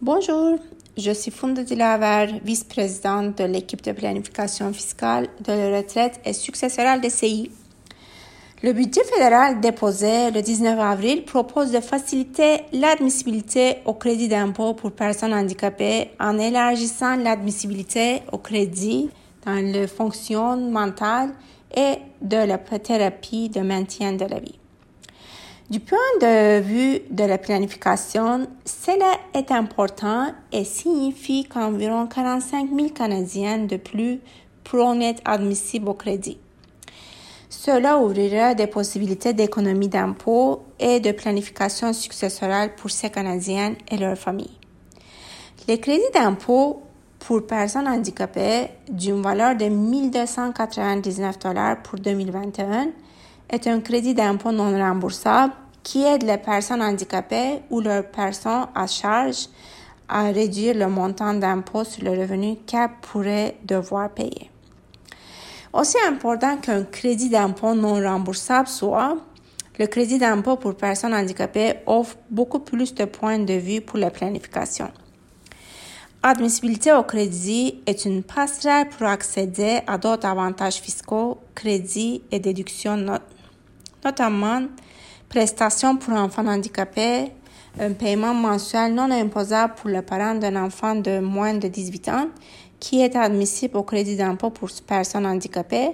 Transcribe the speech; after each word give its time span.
Bonjour, 0.00 0.60
je 0.96 1.10
suis 1.10 1.32
Funda 1.32 1.64
Dilaver, 1.64 2.38
vice-présidente 2.44 3.38
de 3.38 3.42
l'équipe 3.42 3.82
de 3.82 3.90
planification 3.90 4.72
fiscale 4.72 5.26
de 5.44 5.50
la 5.50 5.76
retraite 5.78 6.20
et 6.24 6.32
successorale 6.32 7.00
de 7.00 7.08
CI. 7.08 7.50
Le 8.62 8.72
budget 8.72 9.02
fédéral 9.02 9.60
déposé 9.60 10.30
le 10.30 10.40
19 10.40 10.78
avril 10.78 11.24
propose 11.24 11.72
de 11.72 11.80
faciliter 11.80 12.60
l'admissibilité 12.72 13.78
au 13.86 13.94
crédit 13.94 14.28
d'impôt 14.28 14.72
pour 14.72 14.92
personnes 14.92 15.34
handicapées 15.34 16.12
en 16.20 16.38
élargissant 16.38 17.16
l'admissibilité 17.16 18.22
au 18.30 18.38
crédit 18.38 19.10
dans 19.44 19.60
le 19.60 19.88
fonction 19.88 20.56
mentale 20.70 21.30
et 21.76 21.96
de 22.22 22.36
la 22.36 22.58
thérapie 22.58 23.48
de 23.48 23.62
maintien 23.62 24.12
de 24.12 24.26
la 24.26 24.38
vie. 24.38 24.60
Du 25.70 25.80
point 25.80 25.98
de 26.22 26.60
vue 26.60 27.00
de 27.10 27.24
la 27.24 27.36
planification, 27.36 28.48
cela 28.64 29.12
est 29.34 29.52
important 29.52 30.32
et 30.50 30.64
signifie 30.64 31.44
qu'environ 31.44 32.06
45 32.06 32.70
000 32.74 32.88
Canadiens 32.88 33.58
de 33.58 33.76
plus 33.76 34.20
pourront 34.64 34.98
être 35.02 35.20
admissibles 35.26 35.90
au 35.90 35.92
crédit. 35.92 36.38
Cela 37.50 37.98
ouvrira 37.98 38.54
des 38.54 38.66
possibilités 38.66 39.34
d'économie 39.34 39.88
d'impôts 39.88 40.62
et 40.80 41.00
de 41.00 41.12
planification 41.12 41.92
successorale 41.92 42.74
pour 42.74 42.90
ces 42.90 43.10
Canadiens 43.10 43.74
et 43.90 43.98
leurs 43.98 44.16
familles. 44.16 44.58
Les 45.66 45.78
crédits 45.78 46.00
d'impôt 46.14 46.80
pour 47.18 47.46
personnes 47.46 47.88
handicapées 47.88 48.68
d'une 48.88 49.20
valeur 49.20 49.54
de 49.54 49.66
1299 49.66 51.38
dollars 51.38 51.82
pour 51.82 51.98
2021 51.98 52.88
est 53.50 53.66
un 53.66 53.80
crédit 53.80 54.14
d'impôt 54.14 54.52
non 54.52 54.76
remboursable 54.76 55.52
qui 55.82 56.04
aide 56.04 56.22
les 56.22 56.38
personnes 56.38 56.82
handicapées 56.82 57.62
ou 57.70 57.80
leurs 57.80 58.06
personnes 58.06 58.66
à 58.74 58.86
charge 58.86 59.48
à 60.08 60.24
réduire 60.24 60.74
le 60.74 60.88
montant 60.88 61.34
d'impôt 61.34 61.84
sur 61.84 62.04
le 62.04 62.10
revenu 62.10 62.56
qu'elles 62.66 62.90
pourraient 63.02 63.56
devoir 63.64 64.10
payer. 64.10 64.50
Aussi 65.72 65.96
important 66.06 66.56
qu'un 66.56 66.84
crédit 66.84 67.28
d'impôt 67.28 67.74
non 67.74 67.94
remboursable 67.94 68.68
soit, 68.68 69.16
le 69.78 69.86
crédit 69.86 70.18
d'impôt 70.18 70.56
pour 70.56 70.74
personnes 70.74 71.14
handicapées 71.14 71.74
offre 71.86 72.16
beaucoup 72.30 72.58
plus 72.58 72.94
de 72.94 73.04
points 73.04 73.38
de 73.38 73.54
vue 73.54 73.80
pour 73.80 73.98
la 73.98 74.10
planification. 74.10 74.90
Admissibilité 76.22 76.92
au 76.92 77.04
crédit 77.04 77.80
est 77.86 78.04
une 78.04 78.24
passerelle 78.24 78.88
pour 78.88 79.06
accéder 79.06 79.80
à 79.86 79.98
d'autres 79.98 80.26
avantages 80.26 80.80
fiscaux, 80.80 81.38
crédits 81.54 82.22
et 82.32 82.40
déductions, 82.40 83.20
notamment 84.04 84.62
prestations 85.28 85.96
pour 85.96 86.14
enfants 86.14 86.46
handicapés, 86.46 87.32
un 87.80 87.92
paiement 87.92 88.34
mensuel 88.34 88.94
non 88.94 89.10
imposable 89.10 89.74
pour 89.74 89.90
le 89.90 90.02
parent 90.02 90.34
d'un 90.34 90.56
enfant 90.56 90.94
de 90.94 91.20
moins 91.20 91.54
de 91.54 91.68
18 91.68 92.08
ans 92.08 92.28
qui 92.80 93.02
est 93.02 93.16
admissible 93.16 93.76
au 93.76 93.82
crédit 93.82 94.16
d'impôt 94.16 94.50
pour 94.50 94.68
personnes 94.86 95.26
handicapées 95.26 95.90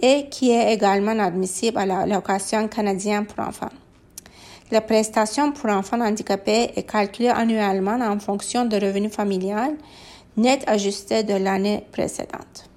et 0.00 0.28
qui 0.30 0.50
est 0.50 0.72
également 0.72 1.18
admissible 1.18 1.78
à 1.78 1.86
la 1.86 2.06
location 2.06 2.68
canadienne 2.68 3.26
pour 3.26 3.46
enfants. 3.46 3.70
La 4.70 4.80
prestation 4.80 5.52
pour 5.52 5.70
enfants 5.70 6.00
handicapés 6.00 6.72
est 6.76 6.82
calculée 6.82 7.28
annuellement 7.28 7.98
en 8.00 8.18
fonction 8.18 8.64
du 8.64 8.76
revenu 8.76 9.08
familial 9.08 9.76
net 10.36 10.64
ajusté 10.66 11.22
de 11.22 11.34
l'année 11.34 11.84
précédente. 11.92 12.68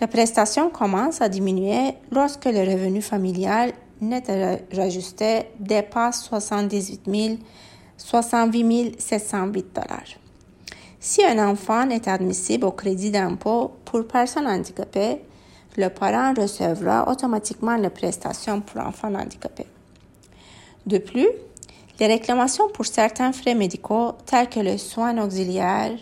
La 0.00 0.06
prestation 0.06 0.70
commence 0.70 1.20
à 1.20 1.28
diminuer 1.28 1.92
lorsque 2.10 2.46
le 2.46 2.60
revenu 2.60 3.02
familial 3.02 3.72
net 4.00 4.30
ajusté 4.78 5.50
dépasse 5.58 6.22
78 6.24 7.38
68 7.98 8.98
708 8.98 9.74
dollars. 9.74 10.16
Si 10.98 11.22
un 11.22 11.50
enfant 11.50 11.90
est 11.90 12.08
admissible 12.08 12.64
au 12.64 12.72
crédit 12.72 13.10
d'impôt 13.10 13.72
pour 13.84 14.06
personnes 14.06 14.46
handicapées, 14.46 15.20
le 15.76 15.88
parent 15.88 16.32
recevra 16.34 17.06
automatiquement 17.06 17.76
les 17.76 17.90
prestations 17.90 18.62
pour 18.62 18.80
enfants 18.80 19.14
handicapés. 19.14 19.66
De 20.86 20.96
plus, 20.96 21.28
les 21.98 22.06
réclamations 22.06 22.70
pour 22.72 22.86
certains 22.86 23.32
frais 23.32 23.54
médicaux 23.54 24.12
tels 24.24 24.48
que 24.48 24.60
les 24.60 24.78
soins 24.78 25.22
auxiliaires 25.22 25.98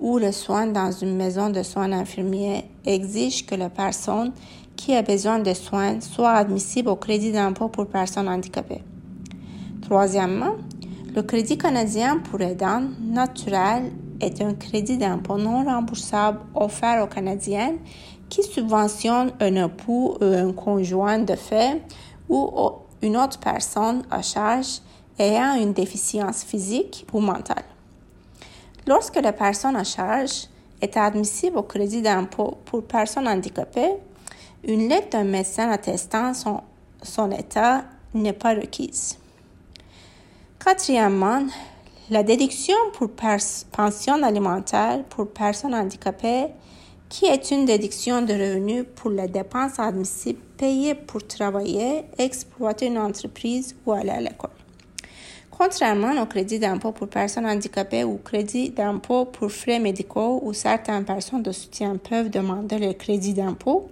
ou 0.00 0.16
les 0.16 0.32
soins 0.32 0.66
dans 0.66 0.90
une 0.90 1.16
maison 1.16 1.50
de 1.50 1.62
soins 1.62 1.92
infirmiers 1.92 2.64
exigent 2.84 3.44
que 3.46 3.54
la 3.54 3.70
personne 3.70 4.32
qui 4.76 4.94
a 4.94 5.02
besoin 5.02 5.38
de 5.38 5.52
soins 5.54 6.00
soit 6.00 6.32
admissible 6.32 6.88
au 6.88 6.96
crédit 6.96 7.32
d'impôt 7.32 7.68
pour 7.68 7.86
personnes 7.86 8.28
handicapées. 8.28 8.82
Troisièmement, 9.82 10.56
le 11.14 11.22
crédit 11.22 11.58
canadien 11.58 12.18
pour 12.18 12.40
aidants 12.40 12.84
naturels 13.00 13.92
est 14.20 14.40
un 14.40 14.54
crédit 14.54 14.96
d'impôt 14.96 15.36
non 15.36 15.64
remboursable 15.64 16.38
offert 16.54 17.02
aux 17.04 17.06
Canadiens 17.06 17.74
qui 18.28 18.42
subventionne 18.42 19.32
un 19.40 19.66
époux 19.66 20.16
ou 20.20 20.24
un 20.24 20.52
conjoint 20.52 21.18
de 21.18 21.34
fait 21.34 21.82
ou 22.28 22.50
une 23.02 23.16
autre 23.16 23.38
personne 23.38 24.04
à 24.10 24.22
charge 24.22 24.80
ayant 25.18 25.54
une 25.60 25.72
déficience 25.74 26.44
physique 26.44 27.06
ou 27.12 27.20
mentale. 27.20 27.64
Lorsque 28.86 29.16
la 29.16 29.32
personne 29.32 29.76
à 29.76 29.84
charge 29.84 30.48
est 30.82 30.96
admissible 30.96 31.56
au 31.56 31.62
crédit 31.62 32.02
d'impôt 32.02 32.58
pour 32.64 32.82
personnes 32.82 33.28
handicapées, 33.28 33.94
une 34.64 34.88
lettre 34.88 35.10
d'un 35.10 35.24
médecin 35.24 35.70
attestant 35.70 36.34
son, 36.34 36.60
son 37.02 37.30
état 37.30 37.84
n'est 38.12 38.32
pas 38.32 38.54
requise. 38.54 39.18
Quatrièmement, 40.62 41.46
la 42.10 42.22
déduction 42.22 42.76
pour 42.92 43.10
pension 43.10 44.22
alimentaire 44.22 45.02
pour 45.08 45.28
personnes 45.28 45.74
handicapées, 45.74 46.48
qui 47.08 47.26
est 47.26 47.50
une 47.50 47.64
déduction 47.64 48.22
de 48.22 48.32
revenus 48.32 48.84
pour 48.94 49.10
les 49.10 49.28
dépenses 49.28 49.78
admissibles 49.78 50.40
payées 50.56 50.94
pour 50.94 51.26
travailler, 51.26 52.04
exploiter 52.18 52.86
une 52.86 52.98
entreprise 52.98 53.76
ou 53.84 53.92
aller 53.92 54.10
à 54.10 54.20
l'école. 54.20 54.61
Contrairement 55.62 56.20
au 56.20 56.26
crédit 56.26 56.58
d'impôt 56.58 56.90
pour 56.90 57.06
personnes 57.06 57.46
handicapées 57.46 58.02
ou 58.02 58.18
crédit 58.18 58.70
d'impôt 58.70 59.26
pour 59.26 59.52
frais 59.52 59.78
médicaux 59.78 60.40
où 60.42 60.52
certaines 60.52 61.04
personnes 61.04 61.44
de 61.44 61.52
soutien 61.52 61.98
peuvent 61.98 62.30
demander 62.30 62.78
le 62.78 62.92
crédit 62.94 63.32
d'impôt, 63.32 63.88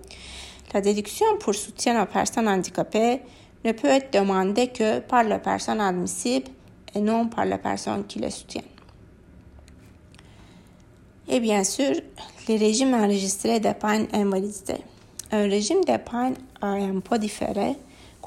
la 0.74 0.80
déduction 0.80 1.26
pour 1.38 1.54
soutien 1.54 2.02
aux 2.02 2.06
personnes 2.06 2.48
handicapées 2.48 3.20
ne 3.64 3.70
peut 3.70 3.86
être 3.86 4.12
demandée 4.12 4.66
que 4.66 4.98
par 4.98 5.22
la 5.22 5.38
personne 5.38 5.80
admissible 5.80 6.48
et 6.92 7.00
non 7.00 7.28
par 7.28 7.44
la 7.44 7.56
personne 7.56 8.04
qui 8.04 8.18
le 8.18 8.30
soutient. 8.30 8.64
Et 11.28 11.38
bien 11.38 11.62
sûr, 11.62 11.94
les 12.48 12.56
régimes 12.56 12.94
enregistrés 12.94 13.60
d'épargne 13.60 14.08
invalidité. 14.12 14.78
Un 15.30 15.42
régime 15.42 15.84
d'épargne 15.84 16.34
à 16.60 16.72
impôt 16.72 17.16
différé 17.16 17.76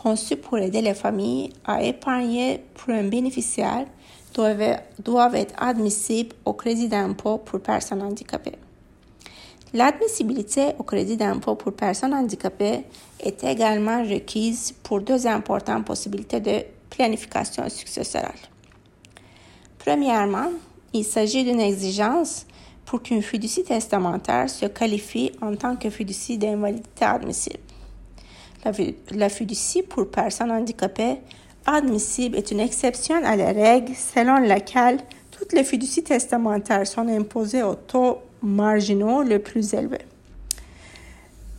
conçu 0.03 0.35
pour 0.35 0.57
aider 0.57 0.81
les 0.81 0.93
familles 0.93 1.51
à 1.63 1.81
épargner 1.81 2.61
pour 2.75 2.93
un 2.93 3.03
bénéficiaire 3.03 3.85
doivent, 4.33 4.81
doivent 4.99 5.35
être 5.35 5.53
admissibles 5.57 6.35
au 6.43 6.53
crédit 6.53 6.89
d'impôt 6.89 7.37
pour 7.37 7.61
personnes 7.61 8.01
handicapées. 8.01 8.57
L'admissibilité 9.73 10.73
au 10.77 10.83
crédit 10.83 11.15
d'impôt 11.17 11.55
pour 11.55 11.73
personnes 11.73 12.13
handicapées 12.13 12.83
est 13.19 13.43
également 13.43 14.03
requise 14.03 14.73
pour 14.83 14.99
deux 15.01 15.25
importantes 15.25 15.85
possibilités 15.85 16.41
de 16.41 16.63
planification 16.89 17.67
successorale. 17.69 18.33
Premièrement, 19.79 20.51
il 20.93 21.03
s'agit 21.05 21.43
d'une 21.43 21.61
exigence 21.61 22.45
pour 22.85 23.01
qu'une 23.01 23.23
fiducie 23.23 23.63
testamentaire 23.63 24.49
se 24.49 24.65
qualifie 24.65 25.31
en 25.41 25.55
tant 25.55 25.75
que 25.75 25.89
fiducie 25.89 26.37
d'invalidité 26.37 27.05
admissible. 27.05 27.72
La, 29.11 29.27
fiducie 29.29 29.83
pour 29.83 30.09
personnes 30.09 30.51
handicapées 30.51 31.17
admissible 31.65 32.37
est 32.37 32.51
une 32.51 32.61
exception 32.61 33.15
à 33.23 33.35
la 33.35 33.51
règle 33.51 33.93
selon 33.93 34.37
laquelle 34.37 34.99
toutes 35.31 35.51
les 35.51 35.65
fiducies 35.65 36.03
testamentaires 36.03 36.87
sont 36.87 37.07
imposées 37.09 37.63
au 37.63 37.75
taux 37.75 38.19
marginaux 38.41 39.21
le 39.23 39.39
plus 39.39 39.73
élevé. 39.73 39.99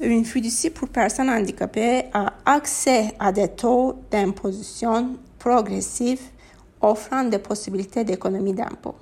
Une 0.01 0.25
fiducie 0.25 0.71
pour 0.71 0.89
personnes 0.89 1.29
handicapées 1.29 2.05
a 2.15 2.33
accès 2.47 3.15
à 3.19 3.33
des 3.33 3.49
taux 3.49 3.97
d'imposition 4.11 5.17
progressifs 5.39 6.31
offrant 6.81 7.25
des 7.25 7.39
possibilités 7.39 8.05
d'économie 8.05 8.55
d'impôt. 8.55 8.95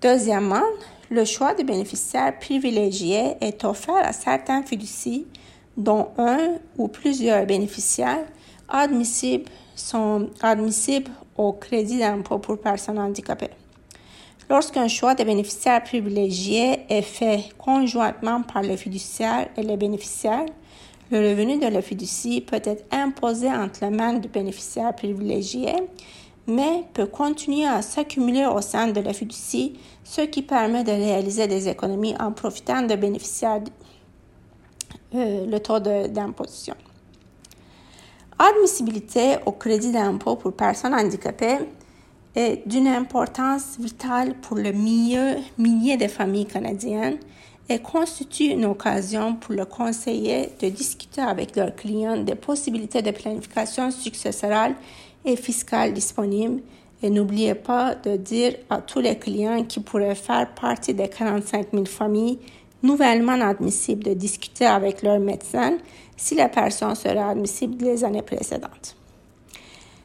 Deuxièmement, 0.00 0.66
le 1.10 1.24
choix 1.24 1.54
de 1.54 1.62
bénéficiaires 1.62 2.36
privilégiés 2.38 3.36
est 3.40 3.64
offert 3.64 3.96
à 3.96 4.12
certains 4.12 4.62
fiducies 4.62 5.26
dont 5.78 6.08
un 6.18 6.56
ou 6.76 6.88
plusieurs 6.88 7.46
bénéficiaires 7.46 8.26
admissibles 8.68 9.50
sont 9.74 10.28
admissibles 10.42 11.10
au 11.36 11.52
crédit 11.52 12.00
d'impôt 12.00 12.38
pour 12.38 12.58
personnes 12.58 12.98
handicapées. 12.98 13.50
Lorsqu'un 14.50 14.88
choix 14.88 15.14
de 15.14 15.24
bénéficiaires 15.24 15.82
privilégiés 15.84 16.80
est 16.88 17.02
fait 17.02 17.44
conjointement 17.56 18.42
par 18.42 18.62
le 18.62 18.76
fiduciaire 18.76 19.48
et 19.56 19.62
les 19.62 19.76
bénéficiaires, 19.76 20.46
le 21.10 21.30
revenu 21.30 21.58
de 21.58 21.66
la 21.66 21.80
fiducie 21.80 22.40
peut 22.40 22.60
être 22.64 22.84
imposé 22.90 23.48
entre 23.48 23.84
les 23.84 23.90
mains 23.90 24.14
du 24.14 24.28
bénéficiaire 24.28 24.94
privilégié 24.94 25.74
mais 26.48 26.84
peut 26.94 27.06
continuer 27.06 27.66
à 27.66 27.82
s'accumuler 27.82 28.46
au 28.46 28.62
sein 28.62 28.88
de 28.88 29.00
la 29.00 29.12
fiducie, 29.12 29.78
ce 30.02 30.22
qui 30.22 30.40
permet 30.42 30.82
de 30.82 30.90
réaliser 30.90 31.46
des 31.46 31.68
économies 31.68 32.14
en 32.18 32.32
profitant 32.32 32.82
de 32.82 32.94
bénéficiaires 32.96 33.60
euh, 35.14 35.46
le 35.46 35.58
taux 35.60 35.80
d'imposition. 35.80 36.74
Admissibilité 38.38 39.36
au 39.46 39.52
crédit 39.52 39.90
d'impôt 39.90 40.36
pour 40.36 40.52
personnes 40.52 40.94
handicapées 40.94 41.58
est 42.34 42.62
d'une 42.68 42.86
importance 42.86 43.76
vitale 43.78 44.34
pour 44.34 44.56
le 44.56 44.70
millier 44.70 45.96
de 45.96 46.06
familles 46.06 46.46
canadiennes 46.46 47.18
et 47.68 47.80
constitue 47.80 48.44
une 48.44 48.64
occasion 48.64 49.34
pour 49.34 49.54
le 49.54 49.64
conseiller 49.64 50.50
de 50.60 50.68
discuter 50.68 51.20
avec 51.20 51.56
leurs 51.56 51.74
clients 51.74 52.16
des 52.16 52.34
possibilités 52.34 53.02
de 53.02 53.10
planification 53.10 53.90
successorale 53.90 54.74
et 55.24 55.36
fiscale 55.36 55.92
disponibles. 55.92 56.62
Et 57.02 57.10
n'oubliez 57.10 57.54
pas 57.54 57.94
de 57.94 58.16
dire 58.16 58.54
à 58.70 58.78
tous 58.78 59.00
les 59.00 59.18
clients 59.18 59.64
qui 59.64 59.80
pourraient 59.80 60.14
faire 60.14 60.52
partie 60.54 60.94
des 60.94 61.08
45 61.08 61.68
000 61.72 61.84
familles 61.84 62.38
nouvellement 62.82 63.40
admissibles 63.40 64.04
de 64.04 64.14
discuter 64.14 64.66
avec 64.66 65.02
leur 65.02 65.18
médecin 65.18 65.78
si 66.16 66.34
la 66.34 66.48
personne 66.48 66.94
sera 66.94 67.30
admissible 67.30 67.84
les 67.84 68.04
années 68.04 68.22
précédentes. 68.22 68.96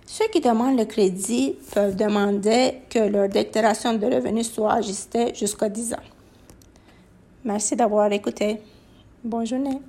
Ceux 0.06 0.28
qui 0.28 0.42
demandent 0.42 0.78
le 0.78 0.86
crédit 0.86 1.56
peuvent 1.74 1.96
demander 1.96 2.82
que 2.90 3.00
leur 3.00 3.30
déclaration 3.30 3.96
de 3.96 4.06
revenus 4.06 4.52
soit 4.52 4.74
ajustée 4.74 5.34
jusqu'à 5.34 5.70
10 5.70 5.94
ans. 5.96 6.08
Merci 7.44 7.76
d'avoir 7.76 8.12
écouté. 8.12 8.60
Bonne 9.24 9.48
journée. 9.48 9.80